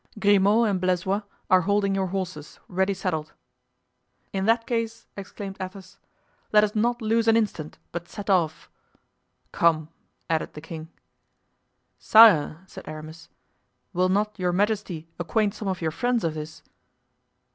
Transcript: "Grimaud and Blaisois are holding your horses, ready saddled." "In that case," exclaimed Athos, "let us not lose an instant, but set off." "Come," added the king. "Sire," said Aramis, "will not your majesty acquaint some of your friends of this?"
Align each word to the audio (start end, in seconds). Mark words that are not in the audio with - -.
"Grimaud 0.17 0.67
and 0.67 0.81
Blaisois 0.81 1.21
are 1.51 1.61
holding 1.61 1.93
your 1.93 2.07
horses, 2.07 2.59
ready 2.67 2.95
saddled." 2.95 3.33
"In 4.33 4.45
that 4.45 4.65
case," 4.65 5.05
exclaimed 5.15 5.57
Athos, 5.59 5.99
"let 6.51 6.63
us 6.63 6.73
not 6.73 7.03
lose 7.03 7.27
an 7.27 7.37
instant, 7.37 7.77
but 7.91 8.09
set 8.09 8.27
off." 8.27 8.67
"Come," 9.51 9.89
added 10.27 10.55
the 10.55 10.59
king. 10.61 10.87
"Sire," 11.99 12.63
said 12.65 12.87
Aramis, 12.89 13.29
"will 13.93 14.09
not 14.09 14.39
your 14.39 14.51
majesty 14.51 15.07
acquaint 15.19 15.53
some 15.53 15.67
of 15.67 15.81
your 15.81 15.91
friends 15.91 16.23
of 16.23 16.33
this?" 16.33 16.63